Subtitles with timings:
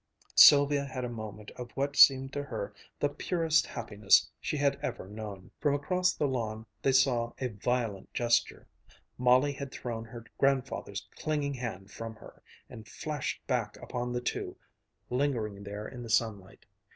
[0.33, 5.07] Sylvia had a moment of what seemed to her the purest happiness she had ever
[5.07, 5.51] known....
[5.59, 8.67] From across the lawn they saw a violent gesture
[9.19, 14.57] Molly had thrown her grandfather's clinging hand from her, and flashed back upon the two,
[15.11, 16.65] lingering there in the sunlight.